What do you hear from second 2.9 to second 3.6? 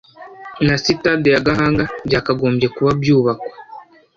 byubakwa